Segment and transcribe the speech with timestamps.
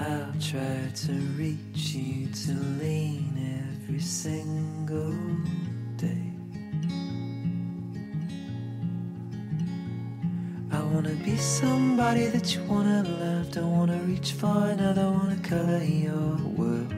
[0.00, 3.36] I'll try to reach you to lean
[3.84, 5.12] every single
[5.98, 6.32] day.
[10.72, 13.50] I wanna be somebody that you wanna love.
[13.50, 16.90] Don't wanna reach for another, wanna color your world.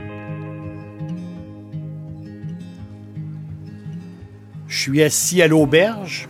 [4.69, 6.29] Je suis assis à l'auberge.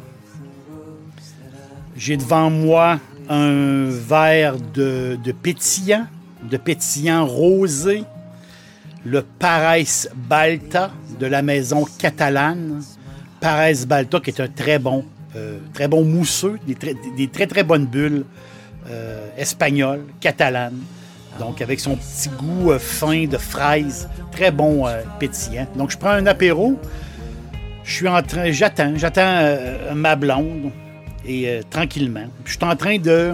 [1.96, 6.06] J'ai devant moi un verre de, de pétillant,
[6.52, 8.04] de pétillant rosé,
[9.06, 12.82] le Pares Balta de la maison catalane.
[13.40, 17.86] Pares Balta qui est un très bon, euh, très bon mousseux, des très, très bonnes
[17.86, 18.26] bulles
[18.90, 20.78] euh, espagnoles, catalanes.
[21.38, 24.84] Donc avec son petit goût euh, fin de fraise, très bon
[25.18, 25.66] pétillant.
[25.74, 26.78] Donc je prends un apéro.
[27.82, 29.42] Je suis en train, j'attends, j'attends
[29.94, 30.70] ma blonde
[31.26, 32.26] et tranquillement.
[32.44, 33.32] Je suis en train de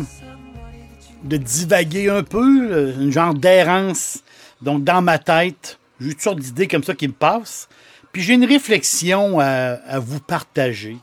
[1.23, 4.23] de divaguer un peu, euh, une genre d'errance.
[4.63, 7.69] Donc dans ma tête, j'ai toutes sortes d'idées comme ça qui me passent.
[8.13, 9.47] Puis j'ai une réflexion à,
[9.87, 10.97] à vous partager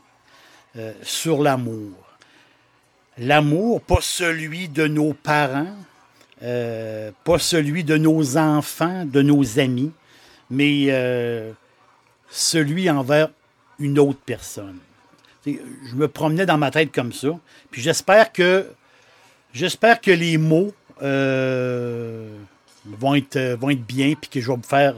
[0.76, 1.92] euh, sur l'amour.
[3.18, 5.74] L'amour, pas celui de nos parents,
[6.42, 9.90] euh, pas celui de nos enfants, de nos amis,
[10.50, 10.88] mais
[12.28, 13.30] celui envers
[13.78, 14.78] une autre personne.
[15.46, 17.28] Je me promenais dans ma tête comme ça,
[17.70, 18.66] puis j'espère que
[19.56, 20.72] j'espère que les mots
[21.02, 22.28] euh,
[22.84, 24.94] vont être vont être bien, puis que je vais vous faire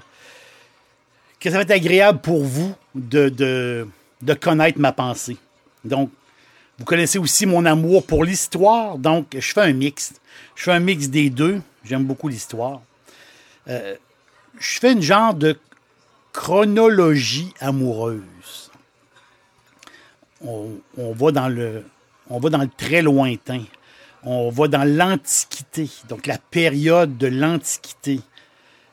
[1.41, 3.87] que ça va être agréable pour vous de, de,
[4.22, 5.37] de connaître ma pensée.
[5.84, 6.10] Donc,
[6.78, 10.15] vous connaissez aussi mon amour pour l'histoire, donc je fais un mix.
[10.56, 11.60] Je fais un mix des deux.
[11.84, 12.81] J'aime beaucoup l'histoire.
[13.69, 13.94] Euh,
[14.59, 15.56] je fais une genre de
[16.33, 18.71] chronologie amoureuse.
[20.44, 21.84] On, on va dans le,
[22.31, 23.62] on va dans le très lointain.
[24.25, 28.21] On va dans l'Antiquité, donc la période de l'Antiquité,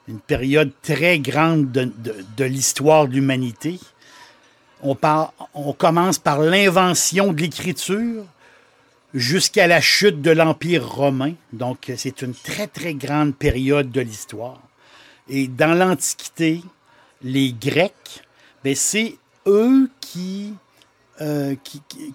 [0.07, 3.79] une période très grande de, l'histoire de l'humanité.
[4.83, 4.95] On,
[5.53, 8.23] on commence par l'invention de l'écriture
[9.15, 11.33] jusqu'à la chute de l'Empire romain.
[11.53, 14.61] Donc, c'est une très, très grande période de l'histoire.
[15.27, 16.61] Et dans l'Antiquité,
[17.23, 18.23] les Grecs,
[18.63, 19.15] ben, c'est
[19.47, 20.53] eux qui,
[21.21, 21.55] euh,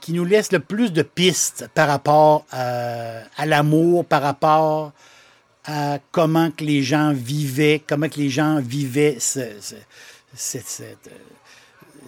[0.00, 4.93] qui, nous laissent le plus de pistes par rapport à, à l'amour, par rapport
[5.65, 10.94] à comment que les gens vivaient, comment que les gens vivaient ce- euh,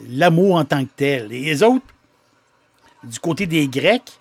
[0.08, 1.32] l'amour en tant que tel.
[1.32, 1.84] Et les autres,
[3.04, 4.12] du côté des Grecs,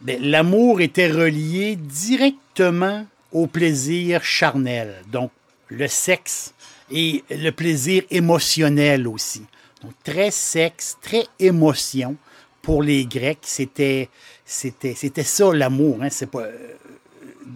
[0.00, 5.30] ben, l'amour était relié directement au plaisir charnel, donc
[5.68, 6.54] le sexe
[6.90, 9.42] et le plaisir émotionnel aussi.
[9.82, 12.16] Donc très sexe, très émotion
[12.62, 14.08] pour les Grecs, c'était
[14.44, 16.74] ça l'amour, hein, c'est pas euh,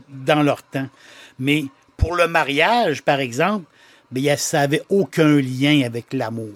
[0.08, 0.88] dans leur temps.
[1.38, 1.64] Mais
[1.96, 3.66] pour le mariage, par exemple,
[4.10, 6.52] ben, ça n'avait aucun lien avec l'amour.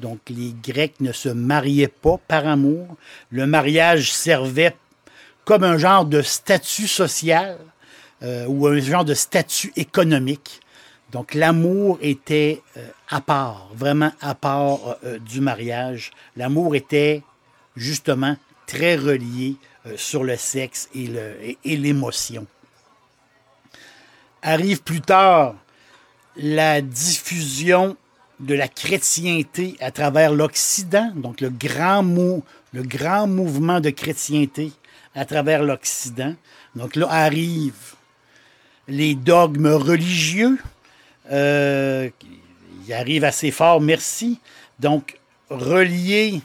[0.00, 2.96] Donc, les Grecs ne se mariaient pas par amour.
[3.30, 4.74] Le mariage servait
[5.44, 7.58] comme un genre de statut social
[8.22, 10.60] euh, ou un genre de statut économique.
[11.12, 16.10] Donc, l'amour était euh, à part, vraiment à part euh, euh, du mariage.
[16.36, 17.22] L'amour était
[17.76, 18.36] justement
[18.66, 19.56] très relié
[19.96, 22.46] sur le sexe et l'émotion.
[24.40, 25.56] Arrive plus tard
[26.36, 27.96] la diffusion
[28.40, 34.72] de la chrétienté à travers l'Occident, donc le grand, mou- le grand mouvement de chrétienté
[35.14, 36.34] à travers l'Occident.
[36.76, 37.94] Donc là arrivent
[38.86, 40.58] les dogmes religieux.
[41.30, 42.08] Euh,
[42.86, 44.40] ils arrivent assez fort, merci.
[44.80, 45.18] Donc,
[45.50, 46.40] relier,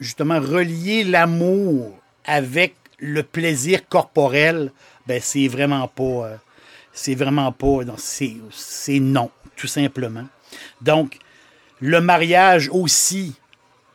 [0.00, 4.70] justement, relier l'amour avec le plaisir corporel,
[5.06, 6.02] ben, c'est vraiment pas.
[6.04, 6.36] euh,
[6.92, 7.80] c'est vraiment pas.
[7.96, 10.26] C'est non, tout simplement.
[10.80, 11.18] Donc,
[11.80, 13.34] le mariage aussi,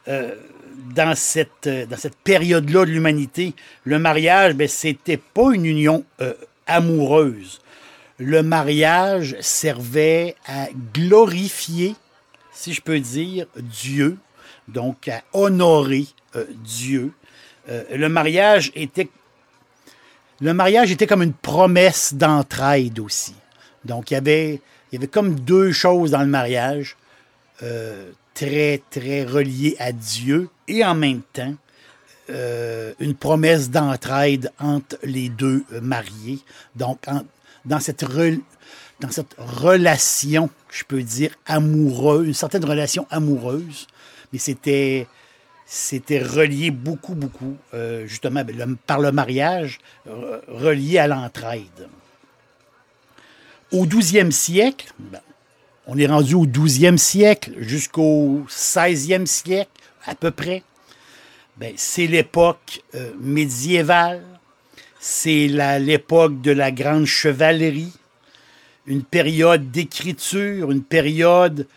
[0.10, 0.36] euh,
[0.94, 3.54] dans cette, dans cette période-là de l'humanité,
[3.86, 6.04] le mariage, ben, c'était pas une union
[6.68, 7.62] amoureuse.
[8.20, 11.96] Le mariage servait à glorifier,
[12.52, 14.18] si je peux dire, Dieu.
[14.68, 16.06] donc à honorer
[16.36, 17.12] euh, Dieu.
[17.70, 19.10] Euh, le mariage était
[20.42, 23.36] le mariage comme une promesse d'entraide aussi.
[23.86, 24.62] Donc il y avait
[24.92, 26.98] il y avait comme deux choses dans le mariage
[27.64, 31.56] euh, très très reliées à Dieu et en même temps
[33.00, 36.38] une promesse d'entraide entre les deux mariés.
[36.76, 37.00] Donc
[37.66, 38.06] dans cette
[39.38, 43.88] relation, je peux dire, amoureuse, une certaine relation amoureuse,
[44.32, 45.08] mais c'était
[45.72, 49.78] c'était relié beaucoup, beaucoup, euh, justement, ben, par le mariage,
[50.08, 51.88] relié à l'entraide.
[53.72, 55.22] Au 12e siècle, ben,
[55.86, 59.70] on est rendu au 12e siècle jusqu'au 16e siècle,
[60.06, 60.64] à peu près.
[61.58, 64.24] Ben, c'est l'époque euh, médiévale,
[65.00, 67.94] c'est l'époque de la grande chevalerie,
[68.86, 71.68] une période d'écriture, une période,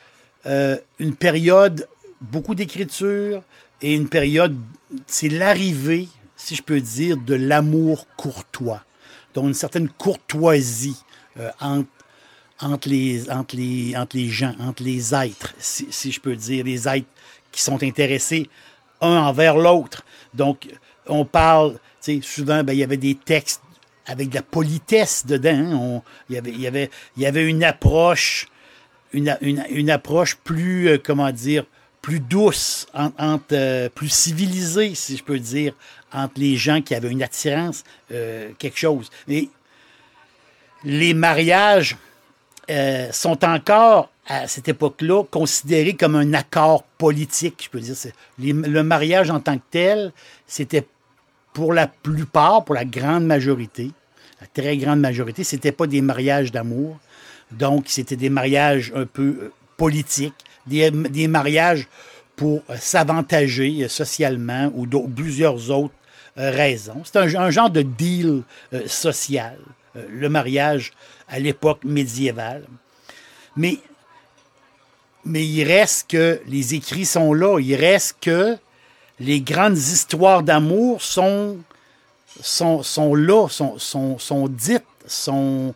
[0.47, 1.87] euh, une période,
[2.21, 3.43] beaucoup d'écriture
[3.81, 4.57] et une période,
[5.07, 8.83] c'est l'arrivée, si je peux dire, de l'amour courtois.
[9.35, 11.03] Donc une certaine courtoisie
[11.39, 11.51] euh,
[12.61, 16.65] entre, les, entre, les, entre les gens, entre les êtres, si, si je peux dire,
[16.65, 17.09] les êtres
[17.53, 18.49] qui sont intéressés
[19.01, 20.05] un envers l'autre.
[20.35, 20.69] Donc,
[21.07, 21.79] on parle,
[22.23, 23.63] souvent, ben, il y avait des textes
[24.07, 25.51] avec de la politesse dedans.
[25.97, 26.03] Hein.
[26.29, 28.49] il, y avait, une approche,
[30.45, 31.65] plus, euh, comment dire,
[32.01, 32.87] plus douce,
[33.53, 35.75] euh, plus civilisée, si je peux dire,
[36.13, 39.09] entre les gens qui avaient une attirance, euh, quelque chose.
[39.29, 39.49] Mais
[40.85, 41.97] les mariages
[43.13, 47.95] sont encore, à cette époque-là, considérés comme un accord politique, je peux dire.
[48.39, 50.13] le mariage en tant que tel,
[50.47, 50.87] c'était
[51.53, 53.91] pour la plupart, pour la grande majorité,
[54.41, 56.99] la très grande majorité, c'était pas des mariages d'amour.
[57.53, 60.35] Donc, c'était des mariages un peu euh, politiques,
[60.67, 60.91] des,
[61.29, 61.87] mariages
[62.35, 65.95] pour euh, s'avantager euh, socialement ou plusieurs autres
[66.35, 67.03] raisons.
[67.05, 68.43] C'est un, genre de deal
[68.87, 69.59] social,
[69.95, 70.93] le mariage
[71.29, 72.65] à l'époque médiévale.
[73.55, 73.77] Mais,
[75.27, 78.57] mais il reste que les écrits sont là, il reste que
[79.21, 81.59] les grandes histoires d'amour sont,
[82.41, 85.75] sont, sont là, sont, sont, sont dites, sont,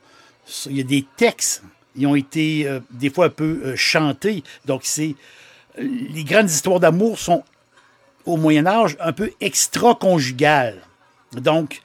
[0.67, 1.63] il y a des textes,
[1.97, 4.43] ils ont été euh, des fois un peu euh, chantés.
[4.65, 5.15] Donc, c'est
[5.79, 7.45] les grandes histoires d'amour sont
[8.25, 10.81] au Moyen Âge un peu extra-conjugales.
[11.33, 11.83] Donc,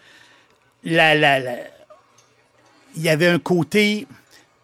[0.84, 1.40] la, la,
[2.96, 4.08] il y avait un côté,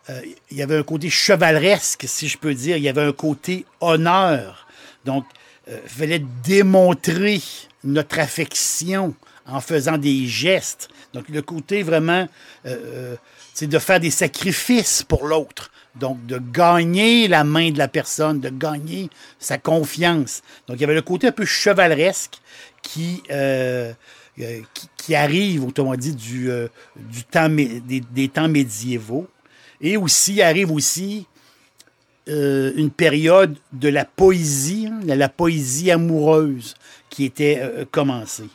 [0.09, 2.77] euh, il y avait un côté chevaleresque, si je peux dire.
[2.77, 4.67] Il y avait un côté honneur.
[5.05, 5.25] Donc,
[5.69, 7.41] euh, fallait démontrer
[7.83, 9.13] notre affection
[9.45, 10.87] en faisant des gestes.
[11.13, 12.25] Donc, le côté vraiment,
[12.65, 13.15] euh,
[13.53, 15.69] c'est euh, de faire des sacrifices pour l'autre.
[15.95, 19.09] Donc, de gagner la main de la personne, de gagner
[19.39, 20.41] sa confiance.
[20.67, 22.37] Donc, il y avait le côté un peu chevaleresque
[22.81, 23.21] qui,
[24.95, 26.49] qui, arrive, autrement dit, du,
[26.95, 29.27] du temps, des, des, temps médiévaux.
[29.81, 31.25] Et aussi, arrive aussi
[32.29, 36.75] euh, une période de la poésie, hein, la poésie amoureuse
[37.09, 38.49] qui était euh, commencée.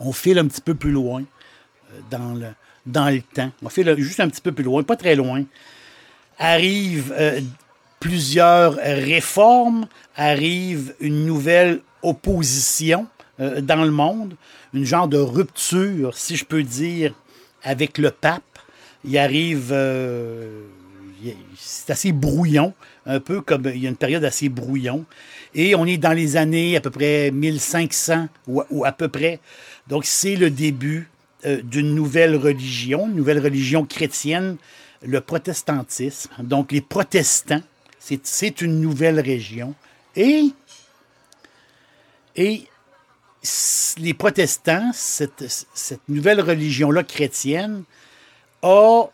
[0.00, 2.48] On file un petit peu plus loin euh, dans, le,
[2.84, 3.52] dans le temps.
[3.62, 5.44] On file juste un petit peu plus loin, pas très loin.
[6.40, 7.14] Arrivent
[8.00, 14.34] plusieurs réformes, arrive une nouvelle opposition dans le monde,
[14.72, 17.14] une genre de rupture, si je peux dire,
[17.64, 18.42] avec le pape.
[19.04, 19.72] Il arrive
[21.56, 22.74] c'est assez brouillon,
[23.06, 25.04] un peu comme il y a une période assez brouillon.
[25.54, 29.40] Et on est dans les années à peu près 1500 ou, à peu près.
[29.88, 31.08] Donc c'est le début
[31.46, 34.56] euh, d'une nouvelle religion, une nouvelle religion chrétienne,
[35.02, 36.30] le protestantisme.
[36.40, 37.62] Donc les protestants,
[37.98, 39.74] c'est une nouvelle région.
[40.16, 40.44] Et,
[42.36, 42.64] et
[43.98, 45.44] les protestants, cette,
[45.74, 47.84] cette nouvelle religion-là chrétienne,
[48.62, 49.04] a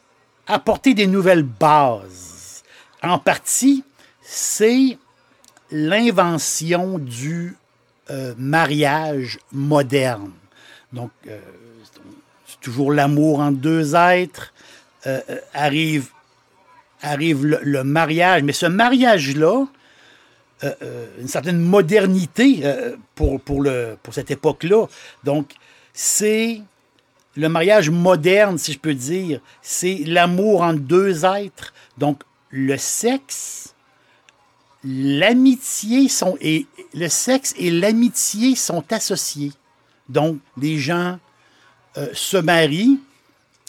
[0.46, 2.62] apporter des nouvelles bases.
[3.02, 3.84] En partie,
[4.22, 4.98] c'est
[5.70, 7.56] l'invention du
[8.10, 10.32] euh, mariage moderne.
[10.92, 11.38] Donc, euh,
[12.46, 14.52] c'est toujours l'amour entre deux êtres.
[15.06, 15.20] Euh,
[15.52, 16.08] arrive
[17.02, 19.66] arrive le, mariage, mais ce mariage-là,
[21.20, 22.62] une certaine modernité
[23.14, 24.86] pour, pour, le, pour cette époque-là.
[25.22, 25.52] Donc,
[25.92, 26.62] c'est
[27.36, 31.72] le mariage moderne, si je peux dire, c'est l'amour entre deux êtres.
[31.98, 33.74] Donc, le sexe,
[34.84, 39.52] l'amitié sont et le sexe et l'amitié sont associés.
[40.08, 41.18] Donc, les gens
[41.96, 43.00] euh, se marient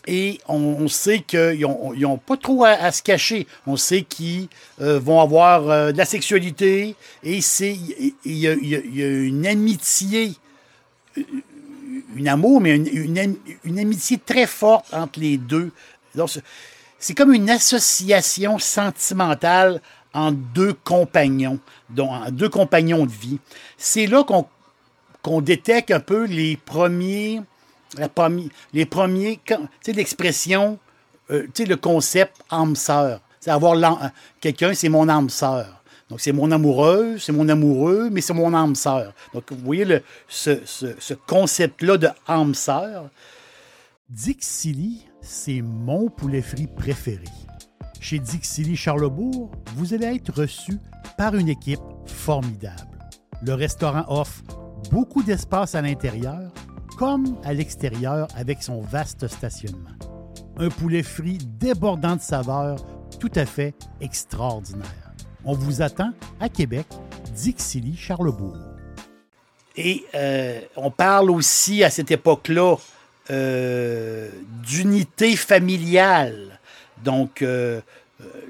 [0.08, 3.48] Et on, sait qu'ils n'ont pas trop à, se cacher.
[3.66, 4.48] On sait qu'ils
[4.82, 10.34] euh, vont avoir euh, de la sexualité et il y, a une amitié,
[12.16, 15.72] une amour, mais une, une amitié très forte entre les deux.
[17.00, 19.82] C'est comme une association sentimentale
[20.14, 21.60] entre deux compagnons,
[21.90, 23.40] dont, deux compagnons de vie.
[23.78, 24.48] C'est là qu'on
[25.22, 27.42] qu'on détecte un peu les premiers,
[28.74, 30.78] les premiers, tu sais, l'expression,
[31.32, 33.22] euh, tu sais, le concept âme-sœur.
[33.40, 34.08] C'est avoir euh,
[34.40, 35.82] quelqu'un, c'est mon âme-sœur.
[36.10, 39.14] Donc, c'est mon amoureuse, c'est mon amoureux, mais c'est mon âme-sœur.
[39.34, 43.10] Donc, vous voyez ce, ce, concept-là de âme-sœur.
[44.10, 47.26] Dixili, c'est mon poulet frit préféré.
[48.00, 50.78] Chez Dixili Charlebourg, vous allez être reçu
[51.18, 53.00] par une équipe formidable.
[53.42, 54.44] Le restaurant offre
[54.92, 56.52] beaucoup d'espace à l'intérieur
[56.98, 59.90] comme à l'extérieur avec son vaste stationnement.
[60.58, 62.78] Un poulet frit débordant de saveurs
[63.20, 65.05] tout à fait extraordinaire.
[65.48, 66.88] On vous attend à Québec,
[67.36, 68.58] Dixilly, Charlebourg.
[69.78, 72.78] Et euh, on parle aussi à cette époque-là
[73.30, 74.30] euh,
[74.64, 76.60] d'unité familiale.
[77.04, 77.80] Donc, euh,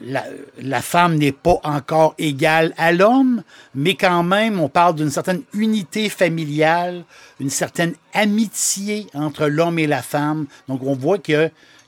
[0.01, 5.41] la, femme n'est pas encore égale à l'homme, mais quand même, on parle d'une certaine
[5.53, 7.03] unité familiale,
[7.41, 10.45] une certaine amitié entre l'homme et la femme.
[10.69, 11.17] Donc, on voit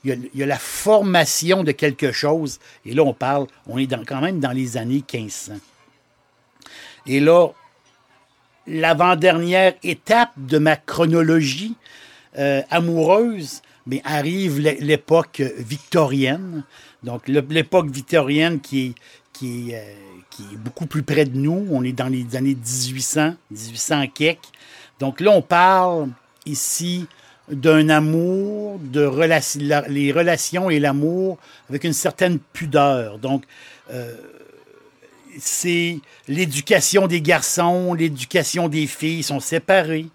[0.02, 2.58] qu'il y, a la formation de quelque chose.
[2.84, 5.54] Et là, on parle, on est quand même dans les années 1500.
[7.06, 7.48] Et là,
[8.66, 11.74] l'avant-dernière étape de ma chronologie
[12.38, 16.64] euh, amoureuse, mais arrive l'époque victorienne.
[17.02, 18.94] Donc, l'époque victorienne qui est,
[19.32, 19.80] qui, euh,
[20.30, 21.66] qui est beaucoup plus près de nous.
[21.70, 24.40] On est dans les années 1800, 1800 quelques.
[25.00, 26.10] Donc là, on parle
[26.44, 27.06] ici
[27.50, 29.10] d'un amour, de
[29.88, 31.38] les relations et l'amour
[31.68, 33.18] avec une certaine pudeur.
[33.18, 33.44] Donc,
[33.90, 34.14] euh,
[35.38, 40.06] c'est l'éducation des garçons, l'éducation des filles sont séparées.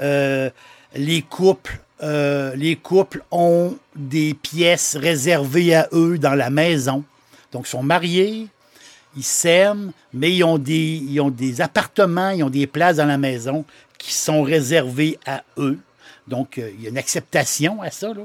[0.00, 0.50] Euh,
[0.94, 7.04] les couples euh, les couples ont des pièces réservées à eux dans la maison.
[7.52, 8.46] Donc, ils sont mariés,
[9.16, 13.06] ils s'aiment, mais ils ont, des, ils ont des appartements, ils ont des places dans
[13.06, 13.64] la maison
[13.98, 15.78] qui sont réservées à eux.
[16.30, 18.14] Donc, euh, il y a une acceptation à ça.
[18.14, 18.22] Là,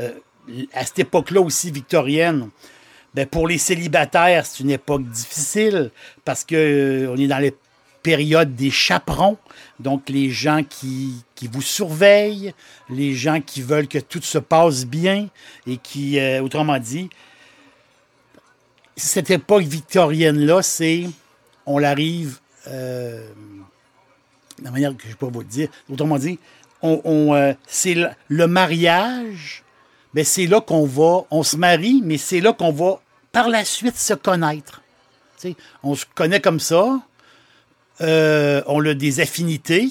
[0.00, 0.12] euh,
[0.74, 2.50] à cette époque-là aussi victorienne,
[3.14, 5.90] ben, pour les célibataires, c'est une époque difficile
[6.24, 7.54] parce qu'on on est dans les
[8.04, 9.38] période des chaperons,
[9.80, 12.52] donc les gens qui, qui, vous surveillent,
[12.90, 15.28] les gens qui veulent que tout se passe bien
[15.66, 17.08] et qui, euh, autrement dit,
[18.94, 21.04] cette époque victorienne-là, c'est,
[21.64, 23.26] on l'arrive, euh,
[24.58, 26.38] de la manière que je peux vous dire, autrement dit,
[26.84, 27.96] on, euh, c'est
[28.28, 29.64] le, mariage,
[30.12, 33.00] mais c'est là qu'on va, on se marie, mais c'est là qu'on va
[33.32, 34.82] par la suite se connaître.
[35.82, 37.00] on se connaît comme ça,
[38.00, 39.90] euh, on a des affinités,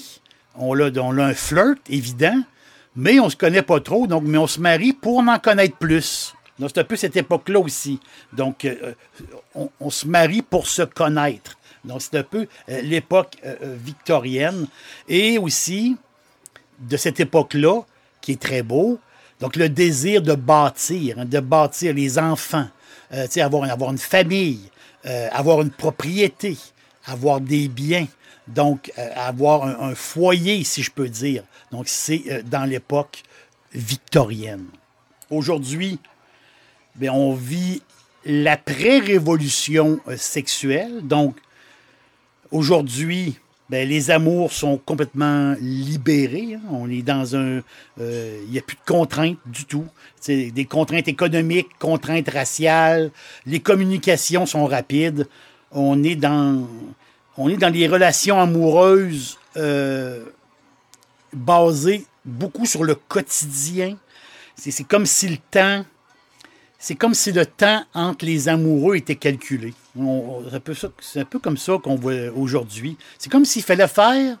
[0.56, 2.40] on a, on a un flirt, évident,
[2.96, 6.34] mais on se connaît pas trop, donc, mais on se marie pour en connaître plus.
[6.58, 7.98] Donc, c'est un peu cette époque-là aussi.
[8.32, 8.94] Donc, euh,
[9.80, 11.58] on, se marie pour se connaître.
[11.84, 14.68] Donc, c'est un peu l'époque victorienne.
[15.08, 15.96] Et aussi,
[16.78, 17.82] de cette époque-là,
[18.20, 18.98] qui est très beau,
[19.40, 22.68] donc le désir de bâtir, hein, de bâtir les enfants,
[23.36, 24.70] avoir, avoir une famille,
[25.32, 26.56] avoir une propriété,
[27.06, 28.06] avoir des biens,
[28.46, 31.44] donc euh, avoir un, foyer, si je peux dire.
[31.70, 33.22] Donc c'est euh, dans l'époque
[33.72, 34.66] victorienne.
[35.30, 35.98] Aujourd'hui,
[36.94, 37.82] ben, on vit
[38.24, 41.06] l'après-révolution euh, sexuelle.
[41.06, 41.36] Donc
[42.50, 43.38] aujourd'hui,
[43.70, 46.54] ben, les amours sont complètement libérés.
[46.54, 46.68] Hein.
[46.70, 47.62] On est dans un...
[47.98, 49.86] Il n'y a plus de contraintes du tout.
[50.20, 53.10] C'est des contraintes économiques, contraintes raciales.
[53.46, 55.26] Les communications sont rapides
[55.74, 56.66] on est dans,
[57.36, 60.24] on est dans des relations amoureuses euh,
[61.32, 63.96] basées beaucoup sur le quotidien.
[64.56, 65.84] C'est comme si le temps,
[66.84, 69.72] c'est comme si le temps entre les amoureux était calculé.
[69.94, 72.98] C'est un, peu comme ça qu'on voit aujourd'hui.
[73.16, 74.36] C'est comme s'il fallait faire,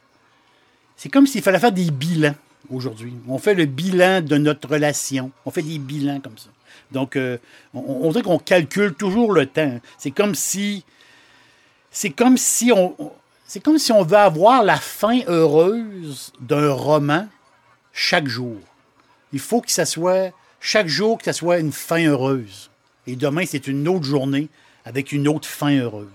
[0.94, 2.34] c'est comme s'il fallait faire des bilans
[2.68, 3.14] aujourd'hui.
[3.28, 5.30] On fait le bilan de notre relation.
[5.46, 6.50] On fait des bilans comme ça.
[6.92, 7.38] Donc, euh,
[7.72, 9.80] on, on dirait qu'on calcule toujours le temps.
[9.96, 10.84] C'est comme si
[11.90, 12.94] c'est comme si on,
[13.46, 17.26] c'est comme si on veut avoir la fin heureuse d'un roman
[17.94, 18.58] chaque jour.
[19.32, 22.70] Il faut que ça soit chaque jour que ça soit une fin heureuse.
[23.06, 24.48] Et demain, c'est une autre journée
[24.86, 26.08] avec une autre fin heureuse.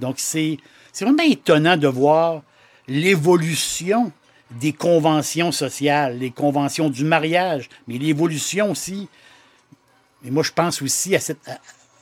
[0.00, 0.58] Donc, c'est,
[1.00, 2.42] vraiment étonnant de voir
[2.88, 4.10] l'évolution
[4.50, 9.08] des conventions sociales, les conventions du mariage, mais l'évolution aussi.
[10.24, 11.48] Et moi, je pense aussi à cette,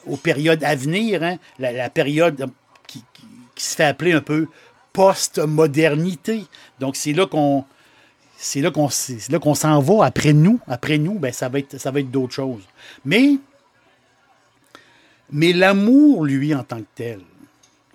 [0.06, 2.48] aux périodes à venir, hein, la, période
[2.86, 3.04] qui,
[3.56, 4.48] se fait appeler un peu
[4.94, 6.44] post-modernité.
[6.80, 7.66] Donc, c'est là qu'on
[8.44, 10.60] c'est là qu'on s'en va après nous.
[10.66, 12.62] Après nous ben ça va être va être d'autres choses.
[13.06, 13.38] Mais
[15.30, 17.20] mais l'amour lui en tant que tel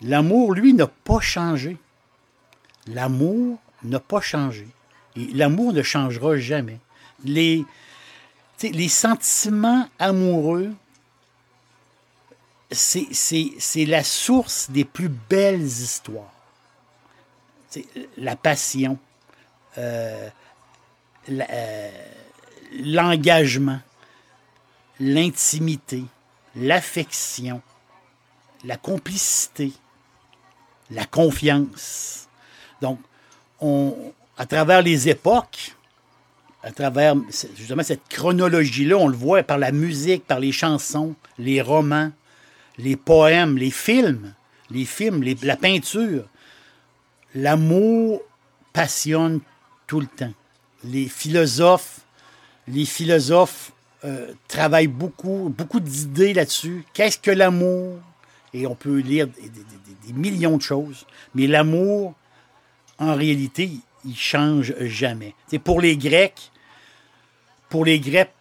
[0.01, 1.77] l'amour lui n'a pas changé.
[2.87, 4.67] L'amour n'a pas changé.
[5.15, 6.79] Et l'amour ne changera jamais.
[7.23, 7.63] Les
[8.63, 10.71] les sentiments amoureux
[12.71, 16.33] c'est la source des plus belles histoires.
[18.17, 18.97] la passion,
[22.71, 23.79] l'engagement,
[24.99, 26.03] l'intimité,
[26.55, 27.61] l'affection,
[28.63, 29.71] la complicité,
[30.91, 32.27] la confiance.
[32.81, 32.99] Donc,
[33.59, 35.75] on, à travers les époques,
[36.63, 37.15] à travers
[37.55, 42.11] justement cette chronologie-là, on le voit par la musique, par les chansons, les romans,
[42.77, 44.33] les poèmes, les films,
[44.69, 46.25] les films, la peinture.
[47.35, 48.21] L'amour
[48.73, 49.39] passionne
[49.89, 50.31] tout le temps.
[50.83, 52.01] Les philosophes,
[52.67, 53.71] les philosophes
[54.05, 56.85] euh, travaillent beaucoup, beaucoup d'idées là-dessus.
[56.93, 57.97] Qu'est-ce que l'amour?
[58.53, 61.05] Et on peut lire des, millions de choses.
[61.33, 62.13] Mais l'amour,
[62.99, 63.71] en réalité,
[64.05, 65.33] il change jamais.
[65.47, 66.51] C'est pour les Grecs,
[67.69, 68.31] pour les Grecs,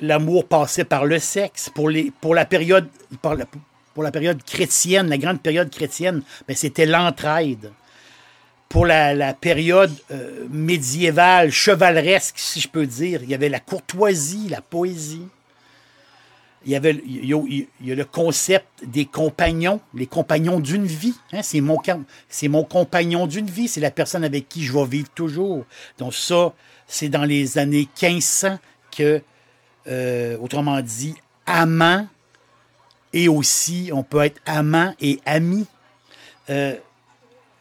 [0.00, 1.68] l'amour passait par le sexe.
[1.68, 1.90] Pour,
[2.34, 2.88] la période,
[3.20, 7.72] pour la période chrétienne, la grande période chrétienne, ben, c'était l'entraide.
[8.72, 14.48] Pour la, période euh, médiévale, chevaleresque, si je peux dire, il y avait la courtoisie,
[14.48, 15.28] la poésie.
[16.64, 21.14] Il y, avait, a, le concept des compagnons, les compagnons d'une vie.
[21.34, 21.76] Hein, c'est, mon,
[22.30, 25.66] c'est mon compagnon d'une vie, c'est la personne avec qui je vais vivre toujours.
[25.98, 26.54] Donc ça,
[26.86, 28.58] c'est dans les années 1500
[28.96, 29.20] que,
[29.86, 31.14] euh, autrement dit,
[31.44, 32.08] amant
[33.12, 35.66] et aussi on peut être amant et ami.
[36.48, 36.74] Euh,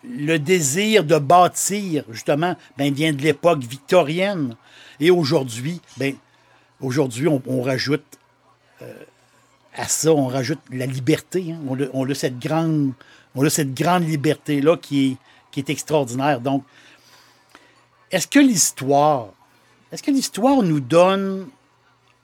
[0.04, 4.56] le désir de bâtir, justement, ben, vient de l'époque victorienne.
[5.00, 6.16] Et aujourd'hui, ben,
[6.80, 8.04] aujourd'hui, on, rajoute
[8.82, 8.94] euh,
[9.76, 11.54] à ça, on rajoute la liberté.
[11.54, 11.60] Hein.
[11.94, 12.94] On, a, cette grande,
[13.36, 15.18] on a cette grande liberté-là qui est,
[15.52, 16.40] qui est extraordinaire.
[16.40, 16.64] Donc,
[18.10, 19.28] est-ce que l'histoire,
[19.92, 21.48] est-ce que l'histoire nous donne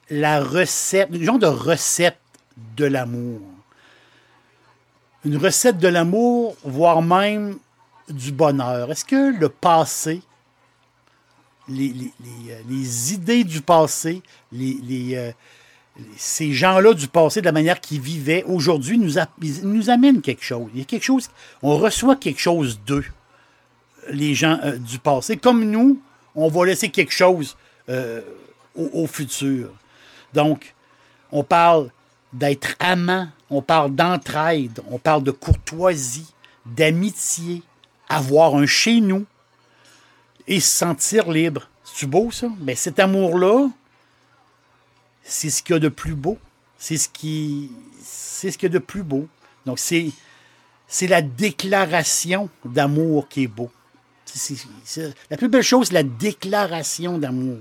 [0.09, 2.19] la recette, le genre de recette
[2.75, 3.41] de l'amour?
[5.25, 7.57] Une recette de l'amour, voire même
[8.09, 8.91] du bonheur.
[8.91, 10.21] Est-ce que le passé,
[11.67, 12.11] les,
[12.49, 14.21] euh, idées du passé,
[14.53, 15.31] euh,
[16.15, 21.29] ces gens-là du passé, de la manière qu'ils vivaient, aujourd'hui, nous, amènent quelque chose.
[21.61, 23.05] On reçoit quelque chose d'eux,
[24.09, 25.37] les gens euh, du passé.
[25.37, 25.99] Comme nous,
[26.35, 27.57] on va laisser quelque chose
[28.75, 29.69] au futur.
[30.33, 30.75] Donc,
[31.31, 31.89] on parle
[32.33, 36.27] d'être amant, on parle d'entraide, on parle de courtoisie,
[36.65, 37.63] d'amitié,
[38.09, 39.25] avoir un chez nous
[40.47, 41.69] et se sentir libre.
[41.83, 42.49] C'est beau ça?
[42.59, 43.69] Mais cet amour-là,
[45.23, 46.37] c'est ce qu'il y a de plus beau.
[46.77, 49.27] C'est ce qui c'est ce qu'il y a de plus beau.
[49.65, 50.11] Donc c'est
[50.87, 53.71] c'est la déclaration d'amour qui est beau.
[55.29, 57.59] la plus belle chose, c'est la déclaration d'amour.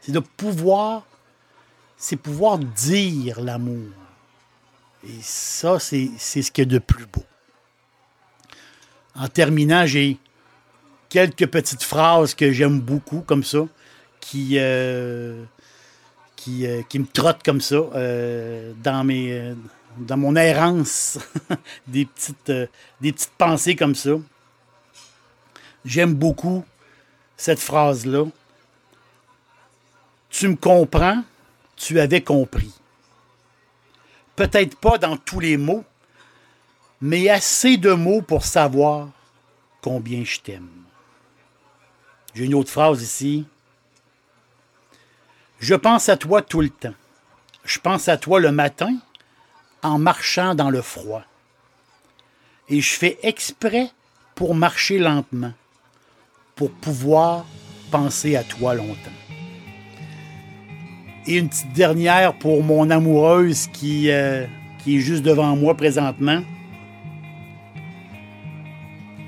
[0.00, 1.04] C'est de pouvoir
[1.96, 3.88] c'est pouvoir dire l'amour.
[5.06, 7.24] Et ça, c'est ce qu'il y a de plus beau.
[9.14, 10.18] En terminant, j'ai
[11.08, 13.66] quelques petites phrases que j'aime beaucoup, comme ça,
[14.20, 15.44] qui, euh,
[16.48, 19.54] euh, me trottent comme ça euh, dans, mes,
[19.98, 21.18] dans mon errance,
[21.86, 22.52] des, petites,
[23.00, 24.12] des petites pensées comme ça.
[25.84, 26.64] J'aime beaucoup
[27.36, 28.24] cette phrase-là.
[30.30, 31.22] Tu me comprends?
[31.82, 32.72] tu avais compris.
[34.36, 35.84] Peut-être pas dans tous les mots,
[37.02, 39.08] mais assez de mots pour savoir
[39.82, 40.70] combien je t'aime.
[42.32, 43.44] J'ai une autre phrase ici.
[45.58, 46.94] Je pense à toi tout le temps.
[47.64, 48.96] Je pense à toi le matin
[49.82, 51.24] en marchant dans le froid.
[52.68, 53.90] Et je fais exprès
[54.36, 55.52] pour marcher lentement,
[56.54, 57.44] pour pouvoir
[57.90, 58.96] penser à toi longtemps.
[61.26, 64.46] Et une petite dernière pour mon amoureuse qui, euh,
[64.82, 66.42] qui est juste devant moi présentement.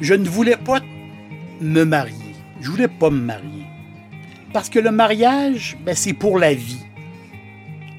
[0.05, 0.81] Je ne voulais pas
[1.63, 2.35] me marier.
[2.61, 3.65] Je voulais pas me marier.
[4.53, 6.85] Parce que le mariage, ben, c'est pour la vie.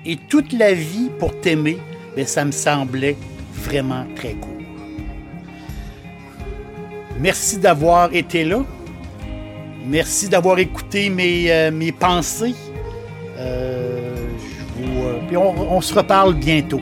[0.06, 1.80] Et toute la vie pour t'aimer,
[2.16, 3.18] ben, ça me semblait
[3.56, 4.52] vraiment très court.
[7.20, 8.64] Merci d'avoir été là.
[9.88, 12.54] Merci d'avoir écouté mes, euh, pensées.
[13.40, 14.16] Euh,
[14.80, 16.82] euh, puis on se reparle bientôt.